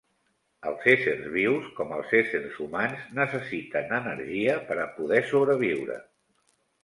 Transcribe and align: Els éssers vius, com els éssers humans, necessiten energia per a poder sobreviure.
Els 0.69 0.85
éssers 0.91 1.25
vius, 1.33 1.65
com 1.79 1.91
els 1.97 2.15
éssers 2.19 2.55
humans, 2.65 3.03
necessiten 3.19 3.93
energia 3.99 4.55
per 4.71 4.79
a 4.87 4.91
poder 4.97 5.23
sobreviure. 5.35 5.99